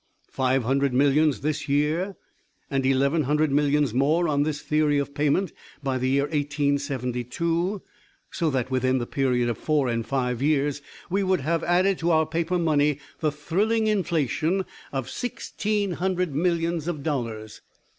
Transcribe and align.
Five 0.31 0.63
hundred 0.63 0.95
millions 0.95 1.41
this 1.41 1.69
year, 1.69 2.15
and 2.71 2.87
eleven 2.87 3.25
hundred 3.25 3.51
millions 3.51 3.93
more 3.93 4.27
on 4.27 4.41
this 4.41 4.59
theory 4.59 4.97
of 4.97 5.13
payment 5.13 5.53
by 5.83 5.99
the 5.99 6.09
year 6.09 6.23
1872; 6.23 7.83
so 8.31 8.49
that 8.49 8.71
within 8.71 8.97
the 8.97 9.05
period 9.05 9.47
of 9.47 9.59
four 9.59 9.89
or 9.89 10.01
five 10.03 10.41
years 10.41 10.81
we 11.11 11.21
would 11.21 11.41
have 11.41 11.63
added 11.63 11.99
to 11.99 12.09
our 12.09 12.25
paper 12.25 12.57
money 12.57 12.97
the 13.19 13.31
thrilling 13.31 13.85
inflation 13.85 14.65
of 14.91 15.07
sixteen 15.07 15.91
hundred 15.91 16.33
millions 16.33 16.87
of 16.87 17.03
dollars. 17.03 17.61